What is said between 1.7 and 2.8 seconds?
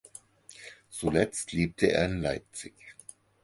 er in Leipzig.